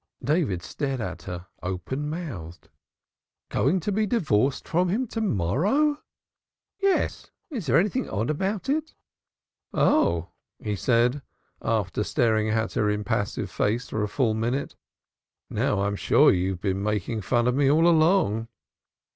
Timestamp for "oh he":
9.75-10.75